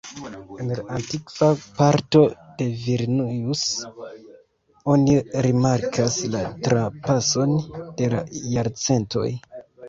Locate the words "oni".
4.95-5.19